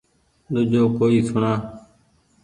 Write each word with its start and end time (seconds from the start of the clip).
ۮوجو 0.51 0.81
ڪوئي 0.97 1.17
سوڻآ 1.27 1.53